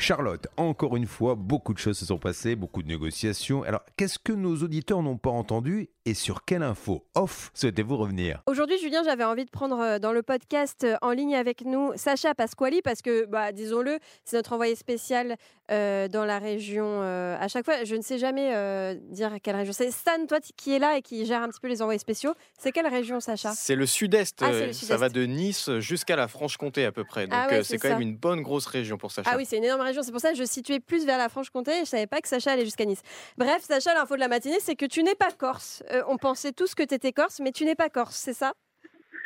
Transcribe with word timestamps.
Charlotte, 0.00 0.46
encore 0.56 0.96
une 0.96 1.06
fois, 1.06 1.34
beaucoup 1.34 1.74
de 1.74 1.78
choses 1.78 1.98
se 1.98 2.06
sont 2.06 2.16
passées, 2.16 2.56
beaucoup 2.56 2.82
de 2.82 2.88
négociations. 2.88 3.62
Alors, 3.64 3.82
qu'est-ce 3.98 4.18
que 4.18 4.32
nos 4.32 4.56
auditeurs 4.56 5.02
n'ont 5.02 5.18
pas 5.18 5.30
entendu 5.30 5.90
et 6.06 6.14
sur 6.14 6.46
quelle 6.46 6.62
info 6.62 7.06
off 7.14 7.50
souhaitez-vous 7.52 7.98
revenir? 7.98 8.42
Aujourd'hui, 8.46 8.78
Julien, 8.78 9.02
j'avais 9.04 9.24
envie 9.24 9.44
de 9.44 9.50
prendre 9.50 9.78
euh, 9.78 9.98
dans 9.98 10.12
le 10.12 10.22
podcast 10.22 10.84
euh, 10.84 10.96
en 11.02 11.10
ligne 11.10 11.36
avec 11.36 11.66
nous 11.66 11.92
Sacha 11.96 12.34
Pasquali 12.34 12.80
parce 12.80 13.02
que, 13.02 13.26
bah, 13.26 13.52
disons-le, 13.52 13.98
c'est 14.24 14.36
notre 14.36 14.54
envoyé 14.54 14.74
spécial 14.74 15.36
euh, 15.70 16.08
dans 16.08 16.24
la 16.24 16.38
région. 16.38 17.02
à 17.02 17.46
chaque 17.48 17.66
fois, 17.66 17.84
je 17.84 17.94
ne 17.94 18.02
sais 18.02 18.18
jamais 18.18 18.96
dire 19.10 19.34
quelle 19.42 19.56
région. 19.56 19.74
C'est 19.74 19.90
Stan, 19.90 20.26
toi, 20.26 20.38
qui 20.56 20.74
est 20.74 20.78
là 20.78 20.96
et 20.96 21.02
qui 21.02 21.26
gère 21.26 21.42
un 21.42 21.48
petit 21.48 21.60
peu 21.60 21.68
les 21.68 21.82
envoyés 21.82 21.98
spéciaux. 21.98 22.32
C'est 22.58 22.72
quelle 22.72 22.88
région, 22.88 23.20
Sacha? 23.20 23.52
C'est 23.52 23.76
le 23.76 23.86
sud-est. 23.86 24.42
Ah, 24.42 24.72
ça 24.72 24.96
va 24.96 25.10
de 25.10 25.24
Nice 25.24 25.70
jusqu'à 25.78 26.16
la 26.16 26.26
Franche-Comté 26.26 26.86
à 26.86 26.92
peu 26.92 27.04
près. 27.04 27.28
Ah 27.30 27.48
Donc, 27.50 27.64
c'est 27.64 27.78
quand 27.78 27.90
même 27.90 28.00
une 28.00 28.16
bonne 28.16 28.40
grosse 28.40 28.66
région 28.66 28.96
pour 28.96 29.12
Sacha. 29.12 29.30
Ah 29.32 29.36
oui, 29.36 29.44
c'est 29.46 29.58
une 29.58 29.64
énorme 29.64 29.82
c'est 29.92 30.12
pour 30.12 30.20
ça 30.20 30.30
que 30.30 30.36
je 30.38 30.44
situais 30.44 30.80
plus 30.80 31.04
vers 31.06 31.18
la 31.18 31.28
Franche-Comté 31.28 31.72
et 31.72 31.80
je 31.80 31.90
savais 31.90 32.06
pas 32.06 32.20
que 32.20 32.28
Sacha 32.28 32.52
allait 32.52 32.64
jusqu'à 32.64 32.84
Nice. 32.84 33.02
Bref, 33.36 33.62
Sacha, 33.62 33.94
l'info 33.94 34.14
de 34.14 34.20
la 34.20 34.28
matinée, 34.28 34.58
c'est 34.60 34.76
que 34.76 34.86
tu 34.86 35.02
n'es 35.02 35.14
pas 35.14 35.30
corse. 35.32 35.82
Euh, 35.92 36.02
on 36.08 36.16
pensait 36.16 36.52
tous 36.52 36.74
que 36.74 36.82
tu 36.82 36.94
étais 36.94 37.12
corse, 37.12 37.40
mais 37.40 37.52
tu 37.52 37.64
n'es 37.64 37.74
pas 37.74 37.88
corse, 37.88 38.16
c'est 38.16 38.32
ça? 38.32 38.52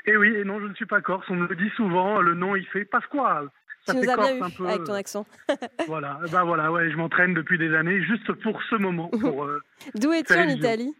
Eh 0.07 0.17
oui, 0.17 0.35
et 0.37 0.45
non, 0.45 0.61
je 0.61 0.67
ne 0.67 0.75
suis 0.75 0.87
pas 0.87 1.01
corse. 1.01 1.25
On 1.31 1.35
me 1.35 1.47
le 1.47 1.57
dit 1.57 1.71
souvent, 1.77 2.21
le 2.21 2.35
nom, 2.35 2.57
il 2.57 2.67
fait 2.67 2.85
Pasquale. 2.85 3.49
Ça 3.87 3.93
tu 3.93 4.01
nous 4.01 4.11
as 4.11 4.17
bien 4.17 4.37
eu 4.37 4.67
avec 4.67 4.85
ton 4.85 4.95
accent. 4.95 5.27
voilà, 5.87 6.19
bah 6.33 6.43
voilà, 6.45 6.73
ouais, 6.73 6.91
je 6.91 6.97
m'entraîne 6.97 7.35
depuis 7.35 7.59
des 7.59 7.75
années 7.75 8.03
juste 8.03 8.33
pour 8.33 8.63
ce 8.71 8.77
moment. 8.77 9.11
Euh, 9.13 9.61
D'où 9.95 10.13
es-tu 10.13 10.33
en 10.35 10.49
Italie? 10.49 10.95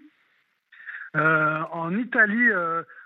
Euh, 1.17 1.61
En 1.73 1.97
Italie, 1.97 2.49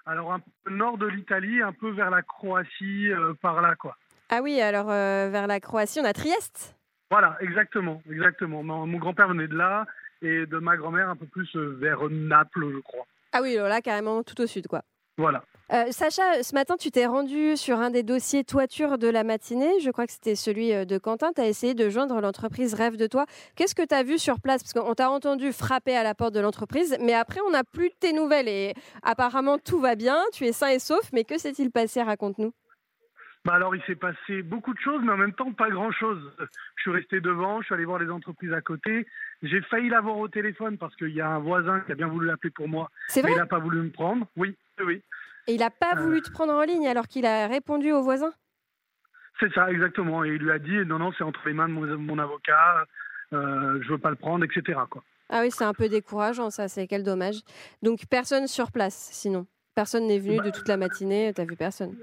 alors 0.07 0.33
un 0.33 0.41
peu 0.65 0.71
nord 0.73 0.99
de 0.99 1.07
l'Italie, 1.07 1.63
un 1.63 1.73
peu 1.73 1.91
vers 1.91 2.10
la 2.10 2.23
Croatie, 2.23 3.10
par 3.41 3.60
là, 3.60 3.77
quoi. 3.77 3.97
Ah 4.30 4.40
oui, 4.43 4.60
alors 4.60 4.90
euh, 4.90 5.29
vers 5.30 5.46
la 5.46 5.59
Croatie, 5.59 6.01
on 6.01 6.04
a 6.04 6.12
Trieste. 6.12 6.76
Voilà, 7.10 7.37
exactement, 7.40 8.02
exactement. 8.10 8.62
Mon, 8.62 8.98
grand-père 8.98 9.29
venait 9.29 9.48
de 9.48 9.57
là 9.57 9.87
et 10.20 10.45
de 10.45 10.59
ma 10.59 10.76
grand-mère 10.76 11.09
un 11.09 11.16
peu 11.16 11.24
plus 11.24 11.48
euh, 11.57 11.79
vers 11.80 12.01
Naples, 12.10 12.70
je 12.74 12.80
crois. 12.80 13.07
Ah 13.32 13.40
oui, 13.40 13.54
là 13.54 13.80
carrément 13.80 14.23
tout 14.23 14.38
au 14.40 14.46
sud, 14.46 14.66
quoi. 14.66 14.82
Voilà. 15.16 15.43
Euh, 15.73 15.87
Sacha, 15.90 16.43
ce 16.43 16.54
matin, 16.54 16.76
tu 16.79 16.90
t'es 16.90 17.07
rendu 17.07 17.57
sur 17.57 17.79
un 17.79 17.90
des 17.90 18.02
dossiers 18.02 18.45
toiture 18.45 18.98
de 18.98 19.09
la 19.09 19.24
matinée. 19.24 19.80
Je 19.80 19.90
crois 19.90 20.07
que 20.07 20.12
c'était 20.12 20.35
celui 20.35 20.70
de 20.87 20.98
Quentin. 20.98 21.32
Tu 21.35 21.40
as 21.40 21.48
essayé 21.48 21.74
de 21.74 21.88
joindre 21.88 22.20
l'entreprise 22.20 22.74
Rêve 22.74 22.96
de 22.96 23.07
toi. 23.07 23.26
Qu'est-ce 23.57 23.74
que 23.74 23.85
tu 23.85 23.95
as 23.95 24.02
vu 24.02 24.18
sur 24.18 24.40
place? 24.40 24.63
Parce 24.63 24.74
qu'on 24.74 24.95
t'a 24.95 25.10
entendu 25.10 25.52
frapper 25.52 25.96
à 25.96 26.04
la 26.04 26.15
porte 26.15 26.35
de 26.35 26.40
l'entreprise, 26.40 26.96
mais 27.01 27.15
après, 27.15 27.40
on 27.46 27.51
n'a 27.51 27.65
plus 27.65 27.90
tes 27.98 28.13
nouvelles. 28.13 28.48
Et 28.48 28.74
apparemment, 29.02 29.59
tout 29.59 29.80
va 29.80 29.96
bien. 29.96 30.23
Tu 30.32 30.46
es 30.46 30.52
sain 30.52 30.68
et 30.68 30.79
sauf. 30.79 31.10
Mais 31.13 31.24
que 31.24 31.37
s'est-il 31.37 31.70
passé? 31.70 32.02
Raconte-nous. 32.02 32.52
Bah 33.45 33.55
alors, 33.55 33.75
il 33.75 33.83
s'est 33.83 33.95
passé 33.95 34.43
beaucoup 34.43 34.75
de 34.75 34.79
choses, 34.81 35.01
mais 35.03 35.13
en 35.13 35.17
même 35.17 35.33
temps, 35.33 35.53
pas 35.53 35.71
grand-chose. 35.71 36.21
Je 36.77 36.83
suis 36.83 36.91
resté 36.91 37.21
devant, 37.21 37.61
je 37.61 37.67
suis 37.67 37.75
allé 37.75 37.85
voir 37.85 37.99
les 37.99 38.11
entreprises 38.11 38.53
à 38.53 38.61
côté. 38.61 39.07
J'ai 39.43 39.63
failli 39.63 39.89
l'avoir 39.89 40.19
au 40.19 40.29
téléphone 40.29 40.77
parce 40.77 40.95
qu'il 40.97 41.15
y 41.15 41.21
a 41.21 41.29
un 41.29 41.39
voisin 41.39 41.81
qui 41.81 41.93
a 41.93 41.95
bien 41.95 42.09
voulu 42.09 42.27
l'appeler 42.27 42.51
pour 42.51 42.69
moi. 42.69 42.91
C'est 43.09 43.23
vrai 43.23 43.31
mais 43.31 43.37
il 43.37 43.39
n'a 43.39 43.47
pas 43.47 43.59
voulu 43.59 43.81
me 43.81 43.91
prendre. 43.91 44.27
Oui, 44.37 44.57
oui. 44.85 45.03
Et 45.47 45.55
il 45.55 45.61
n'a 45.61 45.71
pas 45.71 45.95
euh. 45.97 46.03
voulu 46.03 46.21
te 46.21 46.31
prendre 46.31 46.53
en 46.53 46.63
ligne 46.63 46.87
alors 46.87 47.09
qu'il 47.09 47.27
a 47.27 47.47
répondu 47.47 47.93
au 47.93 48.03
voisin? 48.03 48.33
C'est 49.41 49.53
ça, 49.53 49.71
exactement. 49.71 50.25
Et 50.25 50.31
il 50.31 50.43
lui 50.43 50.51
a 50.51 50.59
dit 50.59 50.85
non, 50.85 50.99
non, 50.99 51.13
c'est 51.16 51.25
entre 51.25 51.41
les 51.47 51.55
mains 51.55 51.69
de 51.69 51.73
mon, 51.73 52.19
avocat, 52.19 52.87
euh, 53.33 53.81
je 53.83 53.89
veux 53.89 53.99
pas 53.99 54.11
le 54.11 54.16
prendre, 54.16 54.45
etc. 54.45 54.79
Quoi. 54.91 55.03
Ah 55.31 55.41
oui, 55.43 55.51
c'est 55.51 55.65
un 55.65 55.75
peu 55.75 55.89
décourageant, 55.89 56.51
ça, 56.51 56.69
c'est 56.69 56.87
quel 56.87 57.03
dommage. 57.03 57.41
Donc, 57.83 58.01
personne 58.11 58.47
sur 58.47 58.73
place, 58.73 59.11
sinon? 59.13 59.47
Personne 59.75 60.07
n'est 60.07 60.19
venu 60.19 60.39
bah, 60.39 60.45
de 60.45 60.51
toute 60.51 60.69
la 60.69 60.77
matinée, 60.77 61.33
t'as 61.35 61.45
vu 61.45 61.55
personne? 61.55 61.97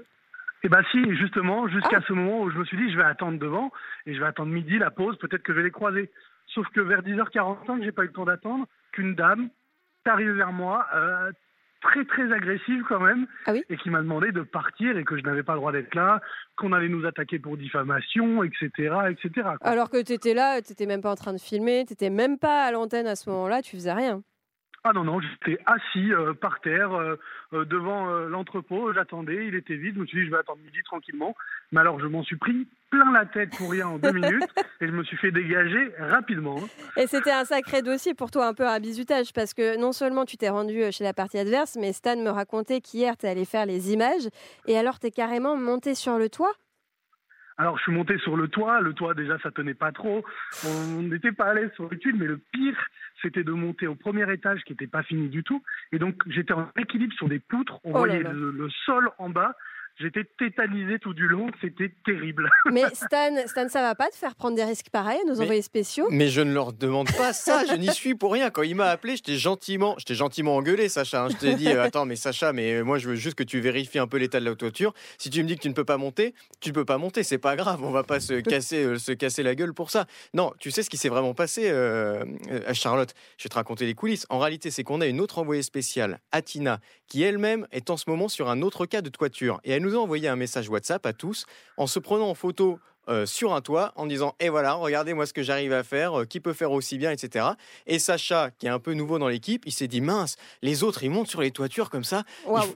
Eh 0.66 0.68
bien 0.68 0.82
si, 0.90 1.16
justement, 1.16 1.68
jusqu'à 1.68 1.98
ah. 1.98 2.04
ce 2.08 2.12
moment 2.12 2.42
où 2.42 2.50
je 2.50 2.58
me 2.58 2.64
suis 2.64 2.76
dit, 2.76 2.90
je 2.90 2.96
vais 2.96 3.04
attendre 3.04 3.38
devant, 3.38 3.70
et 4.04 4.14
je 4.14 4.20
vais 4.20 4.26
attendre 4.26 4.52
midi, 4.52 4.78
la 4.78 4.90
pause, 4.90 5.16
peut-être 5.18 5.44
que 5.44 5.52
je 5.52 5.58
vais 5.58 5.64
les 5.64 5.70
croiser. 5.70 6.10
Sauf 6.48 6.66
que 6.68 6.80
vers 6.80 7.02
10h45, 7.02 7.84
j'ai 7.84 7.92
pas 7.92 8.02
eu 8.02 8.06
le 8.06 8.12
temps 8.12 8.24
d'attendre, 8.24 8.66
qu'une 8.90 9.14
dame 9.14 9.48
est 10.04 10.08
arrivée 10.08 10.32
vers 10.32 10.52
moi, 10.52 10.86
euh, 10.92 11.30
très 11.82 12.04
très 12.04 12.32
agressive 12.32 12.82
quand 12.88 12.98
même, 12.98 13.28
ah 13.46 13.52
et 13.54 13.76
qui 13.76 13.90
m'a 13.90 14.00
demandé 14.00 14.32
de 14.32 14.42
partir 14.42 14.96
et 14.96 15.04
que 15.04 15.16
je 15.16 15.22
n'avais 15.22 15.44
pas 15.44 15.52
le 15.52 15.60
droit 15.60 15.70
d'être 15.70 15.94
là, 15.94 16.20
qu'on 16.56 16.72
allait 16.72 16.88
nous 16.88 17.06
attaquer 17.06 17.38
pour 17.38 17.56
diffamation, 17.56 18.42
etc. 18.42 18.70
etc. 19.10 19.50
Alors 19.60 19.88
que 19.88 20.02
tu 20.02 20.14
étais 20.14 20.34
là, 20.34 20.60
tu 20.62 20.72
n'étais 20.72 20.86
même 20.86 21.02
pas 21.02 21.12
en 21.12 21.16
train 21.16 21.32
de 21.32 21.40
filmer, 21.40 21.84
tu 21.86 21.92
n'étais 21.92 22.10
même 22.10 22.38
pas 22.38 22.64
à 22.64 22.72
l'antenne 22.72 23.06
à 23.06 23.14
ce 23.14 23.30
moment-là, 23.30 23.62
tu 23.62 23.76
faisais 23.76 23.92
rien. 23.92 24.22
Ah 24.88 24.92
non, 24.92 25.02
non, 25.02 25.18
j'étais 25.20 25.60
assis 25.66 26.12
euh, 26.12 26.32
par 26.32 26.60
terre 26.60 26.92
euh, 26.92 27.16
euh, 27.52 27.64
devant 27.64 28.06
l'entrepôt, 28.06 28.92
j'attendais, 28.92 29.48
il 29.48 29.56
était 29.56 29.74
vide, 29.74 29.96
je 29.96 30.00
me 30.00 30.06
suis 30.06 30.20
dit 30.20 30.26
je 30.26 30.30
vais 30.30 30.38
attendre 30.38 30.60
midi 30.64 30.78
tranquillement. 30.84 31.34
Mais 31.72 31.80
alors 31.80 31.98
je 31.98 32.06
m'en 32.06 32.22
suis 32.22 32.36
pris 32.36 32.68
plein 32.90 33.10
la 33.10 33.26
tête 33.26 33.50
pour 33.58 33.72
rien 33.72 33.88
en 33.88 33.98
deux 33.98 34.12
minutes 34.12 34.44
et 34.80 34.86
je 34.86 34.92
me 34.92 35.02
suis 35.02 35.16
fait 35.16 35.32
dégager 35.32 35.90
rapidement. 35.98 36.58
Hein. 36.62 36.68
Et 36.96 37.08
c'était 37.08 37.32
un 37.32 37.44
sacré 37.44 37.82
dossier 37.82 38.14
pour 38.14 38.30
toi, 38.30 38.46
un 38.46 38.54
peu 38.54 38.64
un 38.64 38.78
bizutage, 38.78 39.32
parce 39.32 39.54
que 39.54 39.76
non 39.76 39.90
seulement 39.90 40.24
tu 40.24 40.36
t'es 40.36 40.50
rendu 40.50 40.80
chez 40.92 41.02
la 41.02 41.12
partie 41.12 41.38
adverse, 41.38 41.76
mais 41.80 41.92
Stan 41.92 42.16
me 42.16 42.30
racontait 42.30 42.80
qu'hier 42.80 43.16
tu 43.16 43.26
allé 43.26 43.44
faire 43.44 43.66
les 43.66 43.92
images 43.92 44.28
et 44.68 44.78
alors 44.78 45.00
tu 45.00 45.08
es 45.08 45.10
carrément 45.10 45.56
monté 45.56 45.96
sur 45.96 46.16
le 46.16 46.28
toit 46.28 46.52
alors 47.58 47.78
je 47.78 47.82
suis 47.84 47.92
monté 47.92 48.18
sur 48.18 48.36
le 48.36 48.48
toit, 48.48 48.80
le 48.80 48.92
toit 48.92 49.14
déjà 49.14 49.38
ça 49.38 49.50
tenait 49.50 49.74
pas 49.74 49.92
trop, 49.92 50.24
on 50.64 51.02
n'était 51.02 51.32
pas 51.32 51.46
à 51.46 51.54
l'aise 51.54 51.70
sur 51.74 51.88
l'étude, 51.90 52.16
mais 52.18 52.26
le 52.26 52.38
pire 52.52 52.78
c'était 53.22 53.44
de 53.44 53.52
monter 53.52 53.86
au 53.86 53.94
premier 53.94 54.30
étage 54.32 54.62
qui 54.64 54.72
n'était 54.72 54.86
pas 54.86 55.02
fini 55.02 55.28
du 55.28 55.42
tout, 55.42 55.62
et 55.92 55.98
donc 55.98 56.22
j'étais 56.26 56.52
en 56.52 56.70
équilibre 56.76 57.14
sur 57.14 57.28
des 57.28 57.38
poutres, 57.38 57.80
on 57.84 57.94
oh 57.94 57.98
voyait 57.98 58.22
le, 58.22 58.68
sol 58.84 59.10
en 59.18 59.30
bas, 59.30 59.56
J'étais 59.98 60.24
tétanisé 60.38 60.98
tout 60.98 61.14
du 61.14 61.26
long, 61.26 61.46
c'était 61.62 61.90
terrible. 62.04 62.50
Mais 62.70 62.84
Stan, 62.92 63.34
Stan, 63.46 63.66
ça 63.70 63.80
va 63.80 63.94
pas 63.94 64.10
te 64.10 64.14
faire 64.14 64.34
prendre 64.34 64.54
des 64.54 64.64
risques 64.64 64.90
pareils 64.90 65.18
à 65.24 65.26
nos 65.26 65.40
envoyés 65.40 65.62
spéciaux? 65.62 66.08
Mais 66.10 66.28
je 66.28 66.42
ne 66.42 66.52
leur 66.52 66.74
demande 66.74 67.10
pas 67.16 67.32
ça, 67.32 67.64
je 67.64 67.74
n'y 67.76 67.88
suis 67.88 68.14
pour 68.14 68.34
rien. 68.34 68.50
Quand 68.50 68.62
il 68.62 68.74
m'a 68.74 68.90
appelé, 68.90 69.16
j'étais 69.16 69.36
gentiment, 69.36 69.94
j'étais 69.96 70.14
gentiment 70.14 70.56
engueulé, 70.56 70.90
Sacha. 70.90 71.24
Hein. 71.24 71.28
Je 71.30 71.36
t'ai 71.36 71.54
dit, 71.54 71.68
euh, 71.68 71.82
attends, 71.82 72.04
mais 72.04 72.16
Sacha, 72.16 72.52
mais 72.52 72.74
euh, 72.74 72.84
moi 72.84 72.98
je 72.98 73.08
veux 73.08 73.14
juste 73.14 73.36
que 73.36 73.42
tu 73.42 73.58
vérifies 73.60 73.98
un 73.98 74.06
peu 74.06 74.18
l'état 74.18 74.38
de 74.38 74.44
la 74.44 74.54
toiture. 74.54 74.92
Si 75.16 75.30
tu 75.30 75.42
me 75.42 75.48
dis 75.48 75.56
que 75.56 75.62
tu 75.62 75.70
ne 75.70 75.74
peux 75.74 75.86
pas 75.86 75.96
monter, 75.96 76.34
tu 76.60 76.68
ne 76.68 76.74
peux 76.74 76.84
pas 76.84 76.98
monter, 76.98 77.22
c'est 77.22 77.38
pas 77.38 77.56
grave, 77.56 77.82
on 77.82 77.90
va 77.90 78.02
pas 78.02 78.20
se 78.20 78.40
casser, 78.40 78.84
euh, 78.84 78.98
se 78.98 79.12
casser 79.12 79.42
la 79.42 79.54
gueule 79.54 79.72
pour 79.72 79.90
ça. 79.90 80.04
Non, 80.34 80.52
tu 80.58 80.70
sais 80.70 80.82
ce 80.82 80.90
qui 80.90 80.98
s'est 80.98 81.08
vraiment 81.08 81.32
passé 81.32 81.70
à 81.70 82.74
Charlotte? 82.74 83.14
Je 83.38 83.44
vais 83.44 83.48
te 83.48 83.54
raconter 83.54 83.86
les 83.86 83.94
coulisses. 83.94 84.26
En 84.28 84.38
réalité, 84.38 84.70
c'est 84.70 84.84
qu'on 84.84 85.00
a 85.00 85.06
une 85.06 85.20
autre 85.20 85.38
envoyée 85.38 85.62
spéciale, 85.62 86.20
Atina, 86.32 86.80
qui 87.08 87.22
elle-même 87.22 87.66
est 87.72 87.88
en 87.88 87.96
ce 87.96 88.04
moment 88.10 88.28
sur 88.28 88.50
un 88.50 88.60
autre 88.60 88.84
cas 88.84 89.00
de 89.00 89.08
toiture 89.08 89.58
et 89.64 89.70
elle 89.70 89.85
nous 89.86 89.96
a 89.96 90.00
envoyé 90.00 90.28
un 90.28 90.36
message 90.36 90.68
WhatsApp 90.68 91.06
à 91.06 91.12
tous 91.12 91.46
en 91.76 91.86
se 91.86 91.98
prenant 91.98 92.28
en 92.28 92.34
photo 92.34 92.80
euh, 93.08 93.26
sur 93.26 93.54
un 93.54 93.60
toit 93.60 93.92
en 93.96 94.06
disant 94.06 94.34
et 94.40 94.48
voilà 94.48 94.74
regardez 94.74 95.14
moi 95.14 95.26
ce 95.26 95.32
que 95.32 95.42
j'arrive 95.42 95.72
à 95.72 95.82
faire 95.82 96.20
euh, 96.20 96.24
qui 96.24 96.40
peut 96.40 96.52
faire 96.52 96.72
aussi 96.72 96.98
bien 96.98 97.10
etc 97.10 97.46
et 97.86 97.98
Sacha 97.98 98.50
qui 98.58 98.66
est 98.66 98.70
un 98.70 98.78
peu 98.78 98.94
nouveau 98.94 99.18
dans 99.18 99.28
l'équipe 99.28 99.62
il 99.66 99.72
s'est 99.72 99.88
dit 99.88 100.00
mince 100.00 100.36
les 100.62 100.82
autres 100.82 101.02
ils 101.02 101.10
montent 101.10 101.28
sur 101.28 101.40
les 101.40 101.50
toitures 101.50 101.90
comme 101.90 102.04
ça. 102.04 102.24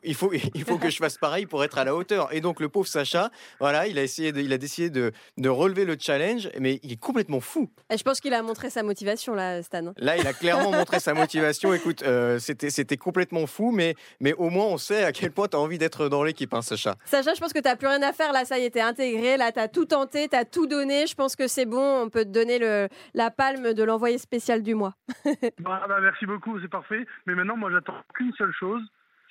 Il, 0.03 0.15
faut 0.15 0.33
il 0.55 0.65
faut 0.65 0.79
que 0.79 0.91
je 0.91 0.97
fasse 0.97 1.19
pareil 1.19 1.47
pour 1.47 1.65
être 1.65 1.79
à 1.79 1.85
la 1.85 1.95
hauteur. 1.95 2.33
Et 2.33 2.41
donc 2.41 2.61
le 2.61 2.69
pauvre 2.69 2.87
Sacha 2.87 3.31
voilà 3.59 3.87
il 3.87 3.99
a 3.99 4.03
essayé 4.03 4.33
de, 4.33 4.41
il 4.41 4.53
a 4.53 4.59
décidé 4.59 4.91
de, 4.91 5.13
de 5.37 5.49
relever 5.49 5.85
le 5.85 5.97
challenge 5.99 6.49
mais 6.59 6.81
il 6.83 6.93
est 6.93 7.01
complètement 7.01 7.41
fou. 7.41 7.71
Et 7.91 7.99
je 7.99 8.05
pense 8.05 8.21
qu'il 8.21 8.35
a 8.35 8.43
montré 8.43 8.71
sa 8.71 8.83
motivation 8.83 9.35
là 9.35 9.63
Stan 9.63 9.93
là 9.97 10.17
il 10.17 10.27
a 10.27 10.33
clairement 10.33 10.73
montré 10.73 11.01
sa 11.01 11.15
motivation. 11.15 11.75
Écoute 11.75 12.03
euh, 12.03 12.39
c'était 12.39 12.71
c'était 12.71 12.97
complètement 12.97 13.47
fou 13.47 13.71
mais 13.73 13.95
mais 14.21 14.33
au 14.35 14.51
moins 14.51 14.67
on 14.67 14.79
sait 14.79 15.05
à 15.05 15.13
quel 15.13 15.33
point 15.33 15.49
tu 15.49 15.57
as 15.57 15.61
envie 15.61 15.79
d'être 15.79 16.09
dans 16.09 16.23
l'équipe 16.23 16.53
hein, 16.55 16.63
Sacha. 16.63 16.97
Sacha 17.05 17.35
je 17.35 17.41
pense 17.41 17.53
que 17.53 17.59
tu 17.59 17.69
n'as 17.69 17.77
plus 17.77 17.89
rien 17.89 18.03
à 18.03 18.13
faire. 18.13 18.33
Là 18.33 18.45
ça 18.45 18.59
y 18.59 18.65
est 18.65 18.71
t'es 18.71 18.81
intégré. 18.81 19.37
Là 19.37 19.53
tu 19.53 19.59
as 19.59 19.69
tout 19.69 19.87
tenté 19.87 20.20
tu 20.29 20.37
as 20.37 20.45
tout 20.45 20.67
donné. 20.67 21.07
Je 21.07 21.15
pense 21.15 21.37
que 21.37 21.47
c'est 21.49 21.67
bon. 21.67 22.03
On 22.03 22.11
peut 22.11 22.25
te 22.25 22.31
donner 22.31 22.59
le, 22.59 22.89
la 23.15 23.31
palme 23.31 23.75
de 23.75 23.83
l'envoyé 23.83 24.19
spécial 24.19 24.63
du 24.63 24.75
mois. 24.75 24.95
Bah, 25.61 25.85
bah, 25.89 25.99
merci 26.01 26.27
beaucoup, 26.27 26.59
c'est 26.61 26.71
parfait. 26.71 27.07
Mais 27.27 27.35
maintenant, 27.35 27.57
moi, 27.57 27.71
j'attends 27.71 28.03
qu'une 28.15 28.33
seule 28.35 28.53
chose 28.53 28.83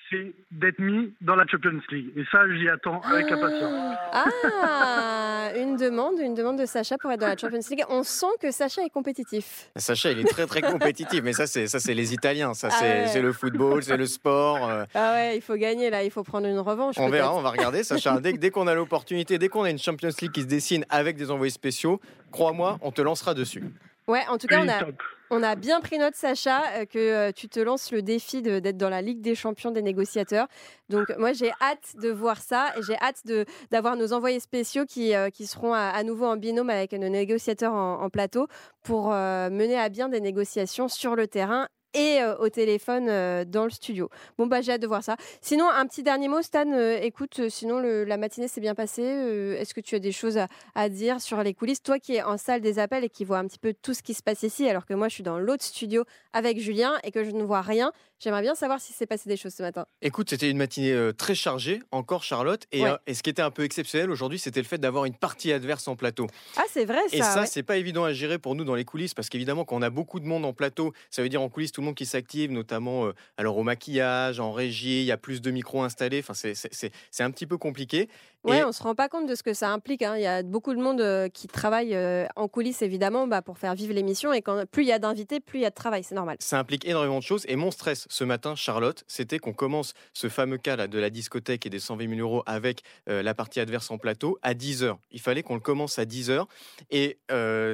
c'est 0.09 0.33
d'être 0.51 0.79
mis 0.79 1.13
dans 1.21 1.35
la 1.35 1.45
Champions 1.47 1.79
League. 1.91 2.11
Et 2.15 2.23
ça, 2.31 2.49
j'y 2.55 2.67
attends 2.69 3.01
avec 3.01 3.31
impatience. 3.31 3.97
Ah, 4.11 5.38
une 5.61 5.75
demande, 5.75 6.19
une 6.19 6.33
demande 6.33 6.57
de 6.57 6.65
Sacha 6.65 6.97
pour 6.97 7.11
être 7.11 7.19
dans 7.19 7.27
la 7.27 7.37
Champions 7.37 7.59
League. 7.69 7.83
On 7.89 8.03
sent 8.03 8.25
que 8.41 8.51
Sacha 8.51 8.83
est 8.83 8.89
compétitif. 8.89 9.69
Sacha, 9.75 10.11
il 10.11 10.19
est 10.19 10.29
très 10.29 10.45
très 10.45 10.61
compétitif, 10.61 11.21
mais 11.23 11.33
ça 11.33 11.47
c'est 11.47 11.67
ça 11.67 11.79
c'est 11.79 11.93
les 11.93 12.13
Italiens, 12.13 12.53
ça 12.53 12.69
ah 12.71 13.07
c'est 13.07 13.21
le 13.21 13.33
football, 13.33 13.83
c'est 13.83 13.97
le 13.97 14.05
sport. 14.05 14.69
Euh. 14.69 14.85
Ah 14.93 15.13
ouais, 15.13 15.37
il 15.37 15.41
faut 15.41 15.55
gagner 15.55 15.89
là, 15.89 16.03
il 16.03 16.11
faut 16.11 16.23
prendre 16.23 16.47
une 16.47 16.59
revanche. 16.59 16.95
On 16.97 17.09
verra, 17.09 17.35
on 17.35 17.41
va 17.41 17.51
regarder. 17.51 17.83
Sacha, 17.83 18.19
dès, 18.19 18.33
dès 18.33 18.49
qu'on 18.49 18.67
a 18.67 18.73
l'opportunité, 18.73 19.37
dès 19.37 19.49
qu'on 19.49 19.63
a 19.63 19.69
une 19.69 19.79
Champions 19.79 20.09
League 20.21 20.31
qui 20.31 20.41
se 20.41 20.47
dessine 20.47 20.85
avec 20.89 21.17
des 21.17 21.31
envoyés 21.31 21.51
spéciaux, 21.51 21.99
crois-moi, 22.31 22.77
on 22.81 22.91
te 22.91 23.01
lancera 23.01 23.33
dessus. 23.33 23.63
Ouais, 24.09 24.25
en 24.27 24.39
tout 24.39 24.47
cas, 24.47 24.63
on 24.63 24.67
a, 24.67 24.81
on 25.29 25.43
a 25.43 25.55
bien 25.55 25.81
pris 25.81 25.99
note, 25.99 26.15
Sacha, 26.15 26.63
euh, 26.77 26.85
que 26.85 26.97
euh, 26.97 27.31
tu 27.31 27.47
te 27.47 27.59
lances 27.59 27.91
le 27.91 28.01
défi 28.01 28.41
d'être 28.41 28.75
dans 28.75 28.89
la 28.89 29.03
Ligue 29.03 29.21
des 29.21 29.35
champions 29.35 29.69
des 29.69 29.83
négociateurs. 29.83 30.47
Donc, 30.89 31.15
moi, 31.19 31.31
j'ai 31.31 31.51
hâte 31.61 31.95
de 32.01 32.09
voir 32.09 32.41
ça 32.41 32.73
et 32.75 32.81
j'ai 32.81 32.97
hâte 32.97 33.21
d'avoir 33.69 33.95
nos 33.95 34.11
envoyés 34.11 34.39
spéciaux 34.39 34.85
qui, 34.87 35.13
euh, 35.13 35.29
qui 35.29 35.45
seront 35.45 35.73
à, 35.75 36.01
nouveau 36.03 36.25
en 36.25 36.37
binôme 36.37 36.71
avec 36.71 36.93
nos 36.93 37.07
négociateurs 37.07 37.73
en, 37.73 38.09
plateau 38.09 38.47
pour 38.81 39.09
mener 39.09 39.77
à 39.77 39.89
bien 39.89 40.09
des 40.09 40.19
négociations 40.19 40.87
sur 40.87 41.15
le 41.15 41.27
terrain 41.27 41.67
et 41.93 42.19
euh, 42.21 42.35
au 42.37 42.49
téléphone 42.49 43.07
euh, 43.09 43.45
dans 43.45 43.63
le 43.63 43.69
studio. 43.69 44.09
Bon, 44.37 44.47
bah, 44.47 44.61
j'ai 44.61 44.73
hâte 44.73 44.81
de 44.81 44.87
voir 44.87 45.03
ça. 45.03 45.15
Sinon, 45.41 45.69
un 45.69 45.85
petit 45.87 46.03
dernier 46.03 46.27
mot, 46.27 46.41
Stan. 46.41 46.71
euh, 46.71 46.99
écoute, 47.01 47.49
sinon, 47.49 47.79
le- 47.79 48.03
la 48.03 48.17
matinée 48.17 48.47
s'est 48.47 48.61
bien 48.61 48.75
passée. 48.75 49.01
Est-ce 49.03 49.73
que 49.73 49.81
tu 49.81 49.95
as 49.95 49.99
des 49.99 50.11
choses 50.11 50.37
à, 50.37 50.47
à 50.75 50.89
dire 50.89 51.21
sur 51.21 51.41
les 51.43 51.53
coulisses? 51.53 51.81
Toi 51.81 51.99
qui 51.99 52.15
es 52.15 52.21
en 52.21 52.37
salle 52.37 52.61
des 52.61 52.79
appels 52.79 53.03
et 53.03 53.09
qui 53.09 53.25
vois 53.25 53.37
un 53.39 53.47
petit 53.47 53.59
peu 53.59 53.73
tout 53.81 53.93
ce 53.93 54.01
qui 54.03 54.13
se 54.13 54.21
passe 54.23 54.43
ici, 54.43 54.69
alors 54.69 54.85
que 54.85 54.93
moi, 54.93 55.07
je 55.07 55.15
suis 55.15 55.23
dans 55.23 55.39
l'autre 55.39 55.63
studio 55.63 56.03
avec 56.33 56.59
Julien 56.59 56.93
et 57.03 57.11
que 57.11 57.23
je 57.23 57.31
ne 57.31 57.43
vois 57.43 57.61
rien. 57.61 57.91
J'aimerais 58.19 58.41
bien 58.41 58.53
savoir 58.55 58.81
si 58.81 58.91
s'est 58.91 59.05
passé 59.07 59.29
des 59.29 59.37
choses 59.37 59.53
ce 59.53 59.63
matin. 59.63 59.85
Écoute, 60.01 60.29
c'était 60.29 60.49
une 60.49 60.57
matinée 60.57 61.11
très 61.17 61.35
chargée, 61.35 61.81
encore 61.91 62.23
Charlotte. 62.23 62.63
Et, 62.73 62.83
Ouais. 62.83 62.91
et 63.07 63.13
ce 63.13 63.23
qui 63.23 63.29
était 63.29 63.41
un 63.41 63.51
peu 63.51 63.63
exceptionnel 63.63 64.11
aujourd'hui, 64.11 64.37
c'était 64.39 64.59
le 64.61 64.65
fait 64.67 64.77
d'avoir 64.77 65.05
une 65.05 65.15
partie 65.15 65.51
adverse 65.53 65.87
en 65.87 65.95
plateau. 65.95 66.27
Ah, 66.57 66.63
c'est 66.69 66.83
vrai 66.85 66.99
ça. 67.09 67.15
Et 67.17 67.21
ça, 67.21 67.39
ouais. 67.41 67.45
c'est 67.47 67.63
pas 67.63 67.77
évident 67.77 68.03
à 68.03 68.11
gérer 68.13 68.37
pour 68.37 68.55
nous 68.55 68.63
dans 68.65 68.75
les 68.75 68.83
coulisses, 68.85 69.13
parce 69.13 69.29
qu'évidemment, 69.29 69.63
quand 69.63 69.77
on 69.77 69.81
a 69.81 69.89
beaucoup 69.89 70.19
de 70.19 70.25
monde 70.25 70.43
en 70.45 70.51
plateau, 70.53 70.91
ça 71.09 71.21
veut 71.23 71.29
dire 71.29 71.41
en 71.41 71.47
coulisses 71.49 71.71
monde 71.81 71.95
qui 71.95 72.05
s'active, 72.05 72.51
notamment 72.51 73.07
euh, 73.07 73.13
alors 73.37 73.57
au 73.57 73.63
maquillage, 73.63 74.39
en 74.39 74.51
régie, 74.51 75.01
il 75.01 75.05
y 75.05 75.11
a 75.11 75.17
plus 75.17 75.41
de 75.41 75.51
micros 75.51 75.83
installés. 75.83 76.19
Enfin, 76.19 76.33
c'est 76.33 77.23
un 77.23 77.31
petit 77.31 77.45
peu 77.45 77.57
compliqué. 77.57 78.09
Ouais, 78.45 78.59
Et- 78.59 78.63
on 78.63 78.71
se 78.71 78.81
rend 78.81 78.95
pas 78.95 79.09
compte 79.09 79.27
de 79.27 79.35
ce 79.35 79.43
que 79.43 79.53
ça 79.53 79.69
implique. 79.71 80.01
hein. 80.01 80.15
Il 80.15 80.21
y 80.21 80.25
a 80.27 80.43
beaucoup 80.43 80.73
de 80.73 80.79
monde 80.79 81.01
euh, 81.01 81.27
qui 81.27 81.47
travaille 81.47 81.93
euh, 81.93 82.25
en 82.37 82.47
coulisses, 82.47 82.81
évidemment, 82.81 83.27
bah, 83.27 83.41
pour 83.41 83.57
faire 83.57 83.75
vivre 83.75 83.93
l'émission. 83.93 84.31
Et 84.31 84.41
quand 84.41 84.65
plus 84.65 84.83
il 84.83 84.87
y 84.87 84.91
a 84.93 84.99
d'invités, 84.99 85.39
plus 85.41 85.59
il 85.59 85.61
y 85.63 85.65
a 85.65 85.69
de 85.69 85.75
travail. 85.75 86.03
C'est 86.03 86.15
normal. 86.15 86.37
Ça 86.39 86.57
implique 86.57 86.85
énormément 86.87 87.19
de 87.19 87.23
choses. 87.23 87.43
Et 87.49 87.55
mon 87.57 87.69
stress 87.69 88.07
ce 88.09 88.23
matin, 88.23 88.55
Charlotte, 88.55 89.03
c'était 89.07 89.39
qu'on 89.39 89.51
commence 89.53 89.93
ce 90.13 90.29
fameux 90.29 90.57
cas 90.57 90.77
là, 90.77 90.87
de 90.87 90.97
la 90.99 91.09
discothèque 91.09 91.65
et 91.65 91.69
des 91.69 91.79
120 91.79 92.07
000 92.15 92.21
euros 92.21 92.43
avec 92.45 92.81
euh, 93.09 93.21
la 93.21 93.33
partie 93.33 93.59
adverse 93.59 93.91
en 93.91 93.97
plateau 93.97 94.39
à 94.41 94.53
10 94.53 94.83
heures. 94.83 94.99
Il 95.11 95.19
fallait 95.19 95.43
qu'on 95.43 95.55
le 95.55 95.59
commence 95.59 95.99
à 95.99 96.05
10 96.05 96.29
heures. 96.29 96.47
Et 96.91 97.19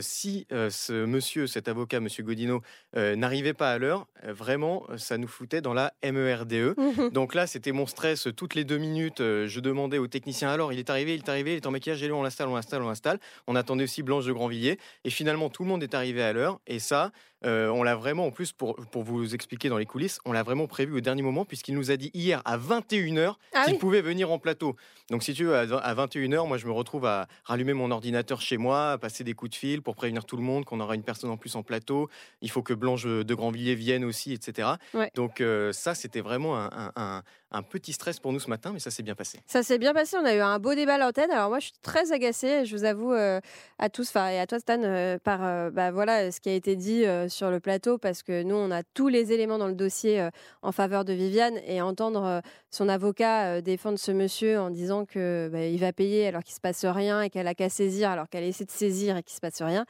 si 0.01 0.47
ce 0.49 1.05
monsieur, 1.05 1.47
cet 1.47 1.67
avocat, 1.67 1.99
monsieur 1.99 2.23
Godino, 2.23 2.61
n'arrivait 2.95 3.53
pas 3.53 3.71
à 3.71 3.77
l'heure, 3.77 4.07
vraiment, 4.23 4.85
ça 4.97 5.17
nous 5.17 5.27
foutait 5.27 5.61
dans 5.61 5.73
la 5.73 5.93
MERDE. 6.03 6.75
Donc 7.13 7.35
là, 7.35 7.47
c'était 7.47 7.71
mon 7.71 7.85
stress. 7.85 8.27
Toutes 8.35 8.55
les 8.55 8.63
deux 8.63 8.77
minutes, 8.77 9.19
je 9.19 9.59
demandais 9.59 9.97
au 9.97 10.07
technicien 10.07 10.49
alors, 10.55 10.73
il 10.73 10.79
est 10.79 10.89
arrivé, 10.89 11.13
il 11.13 11.19
est 11.19 11.29
arrivé, 11.29 11.53
il 11.53 11.57
est 11.57 11.67
en 11.67 11.71
maquillage, 11.71 12.01
et 12.03 12.11
on 12.11 12.23
l'installe, 12.23 12.47
on 12.47 12.55
l'installe, 12.55 12.81
on 12.81 12.87
l'installe. 12.87 13.19
On 13.47 13.55
attendait 13.55 13.83
aussi 13.83 14.01
Blanche 14.03 14.25
de 14.25 14.33
Grandvilliers. 14.33 14.79
Et 15.03 15.09
finalement, 15.11 15.49
tout 15.49 15.63
le 15.63 15.69
monde 15.69 15.83
est 15.83 15.93
arrivé 15.93 16.21
à 16.23 16.33
l'heure. 16.33 16.59
Et 16.67 16.79
ça, 16.79 17.11
euh, 17.45 17.67
on 17.69 17.83
l'a 17.83 17.95
vraiment, 17.95 18.25
en 18.25 18.31
plus, 18.31 18.51
pour, 18.51 18.75
pour 18.91 19.03
vous 19.03 19.35
expliquer 19.35 19.69
dans 19.69 19.77
les 19.77 19.85
coulisses, 19.85 20.19
on 20.25 20.31
l'a 20.31 20.41
vraiment 20.43 20.65
prévu 20.67 20.93
au 20.97 20.99
dernier 21.01 21.21
moment, 21.21 21.45
puisqu'il 21.45 21.75
nous 21.75 21.91
a 21.91 21.97
dit 21.97 22.09
hier 22.15 22.41
à 22.45 22.57
21h 22.57 23.35
Ah 23.53 23.63
qu'il 23.65 23.73
oui. 23.73 23.79
pouvait 23.79 24.01
venir 24.01 24.31
en 24.31 24.39
plateau. 24.39 24.75
Donc, 25.11 25.21
si 25.21 25.33
tu 25.33 25.45
veux, 25.45 25.55
à 25.55 25.61
à 25.61 25.93
21h, 25.93 26.47
moi, 26.47 26.57
je 26.57 26.65
me 26.65 26.71
retrouve 26.71 27.05
à 27.05 27.27
rallumer 27.43 27.73
mon 27.73 27.91
ordinateur 27.91 28.41
chez 28.41 28.57
moi, 28.57 28.93
à 28.93 28.97
passer 28.97 29.23
des 29.23 29.33
coups 29.33 29.51
de 29.51 29.55
fil 29.55 29.81
pour 29.83 29.95
prévenir 29.95 30.25
tout 30.25 30.37
le 30.37 30.43
monde 30.43 30.65
qu'on 30.65 30.79
aura 30.79 30.95
une 30.95 31.03
personne 31.03 31.29
en 31.29 31.37
plus 31.37 31.55
en 31.55 31.61
plateau. 31.61 32.09
Il 32.41 32.49
faut 32.49 32.63
que 32.63 32.73
Blanche 32.73 33.03
de 33.05 33.33
Grandvilliers 33.35 33.75
vienne 33.75 34.05
aussi, 34.05 34.33
etc. 34.33 34.69
Ouais. 34.95 35.11
Donc, 35.13 35.41
euh, 35.41 35.71
ça, 35.73 35.93
c'était 35.93 36.21
vraiment 36.21 36.57
un, 36.57 36.69
un- 36.71 36.91
un- 36.95 37.23
un 37.51 37.61
petit 37.61 37.93
stress 37.93 38.19
pour 38.19 38.33
nous 38.33 38.39
ce 38.39 38.49
matin, 38.49 38.71
mais 38.73 38.79
ça 38.79 38.91
s'est 38.91 39.03
bien 39.03 39.15
passé. 39.15 39.39
Ça 39.45 39.61
s'est 39.63 39.77
bien 39.77 39.93
passé. 39.93 40.17
On 40.19 40.25
a 40.25 40.35
eu 40.35 40.39
un 40.45 40.59
beau 40.59 40.75
débat 40.75 40.95
à 40.95 40.97
l'antenne. 40.97 41.31
Alors 41.31 41.49
moi, 41.49 41.59
je 41.59 41.65
suis 41.65 41.79
très 41.81 42.11
agacée. 42.11 42.65
Je 42.65 42.75
vous 42.75 42.85
avoue 42.85 43.13
euh, 43.13 43.39
à 43.79 43.89
tous, 43.89 44.15
et 44.15 44.39
à 44.39 44.47
toi 44.47 44.59
Stan, 44.59 44.81
euh, 44.83 45.17
par 45.17 45.43
euh, 45.43 45.69
bah, 45.71 45.91
voilà 45.91 46.31
ce 46.31 46.39
qui 46.39 46.49
a 46.49 46.53
été 46.53 46.75
dit 46.75 47.05
sur 47.29 47.51
le 47.51 47.59
plateau, 47.59 47.97
parce 47.97 48.23
que 48.23 48.43
nous, 48.43 48.55
on 48.55 48.71
a 48.71 48.83
tous 48.83 49.07
les 49.07 49.31
éléments 49.31 49.57
dans 49.57 49.67
le 49.67 49.75
dossier 49.75 50.27
en 50.61 50.71
faveur 50.71 51.05
de 51.05 51.13
Viviane 51.13 51.57
et 51.65 51.81
entendre 51.81 52.41
son 52.71 52.89
avocat 52.89 53.61
défendre 53.61 53.99
ce 53.99 54.11
monsieur 54.11 54.59
en 54.59 54.69
disant 54.69 55.05
que 55.05 55.49
bah, 55.51 55.59
va 55.77 55.93
payer 55.93 56.27
alors 56.27 56.43
qu'il 56.43 56.55
se 56.55 56.61
passe 56.61 56.85
rien 56.85 57.21
et 57.21 57.29
qu'elle 57.29 57.47
a 57.47 57.55
qu'à 57.55 57.69
saisir 57.69 58.09
alors 58.09 58.29
qu'elle 58.29 58.43
essaie 58.43 58.65
de 58.65 58.71
saisir 58.71 59.17
et 59.17 59.23
qu'il 59.23 59.35
se 59.35 59.41
passe 59.41 59.61
rien. 59.61 59.85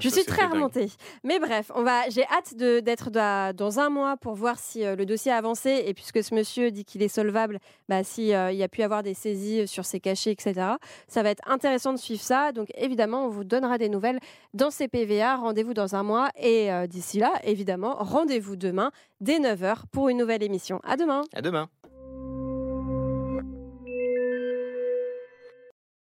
Je 0.00 0.08
suis 0.08 0.24
très 0.24 0.46
remontée. 0.54 0.88
Mais 1.24 1.38
bref, 1.38 1.70
on 1.74 1.82
va. 1.82 2.08
J'ai 2.08 2.24
hâte 2.24 2.54
d'être 2.54 3.10
da- 3.10 3.52
dans 3.52 3.78
un 3.80 3.88
mois 3.88 4.16
pour 4.16 4.34
voir 4.34 4.58
si 4.58 4.84
euh, 4.84 4.96
le 4.96 5.06
dossier 5.06 5.32
a 5.32 5.36
avancé 5.36 5.84
et 5.86 5.94
puisque 5.94 6.22
ce 6.22 6.34
monsieur 6.34 6.70
dit 6.70 6.84
qu'il 6.84 7.02
est 7.02 7.08
solvable, 7.08 7.58
bah, 7.88 8.04
si 8.04 8.34
euh, 8.34 8.50
il 8.52 8.58
y 8.58 8.62
a 8.62 8.68
pu 8.68 8.82
avoir 8.82 9.02
des 9.02 9.14
saisies 9.14 9.66
sur 9.68 9.84
ses 9.84 10.00
cachets, 10.00 10.32
etc. 10.32 10.54
Ça 11.08 11.22
va 11.22 11.30
être 11.30 11.42
intéressant 11.48 11.92
de 11.92 11.98
suivre 11.98 12.22
ça. 12.22 12.52
Donc 12.52 12.68
évidemment, 12.76 13.26
on 13.26 13.28
vous 13.28 13.44
donnera 13.44 13.78
des 13.78 13.88
nouvelles 13.88 14.18
dans 14.54 14.70
ces 14.70 14.88
PVA. 14.88 15.36
Rendez-vous 15.36 15.74
dans 15.74 15.94
un 15.94 16.02
mois 16.02 16.28
et 16.38 16.72
euh, 16.72 16.86
d'ici 16.86 17.18
là, 17.18 17.32
évidemment, 17.44 17.96
rendez-vous 17.98 18.56
demain 18.56 18.90
dès 19.20 19.38
9h 19.38 19.82
pour 19.92 20.08
une 20.08 20.18
nouvelle 20.18 20.42
émission. 20.42 20.80
À 20.84 20.96
demain. 20.96 21.22
À 21.34 21.40
demain. 21.42 21.68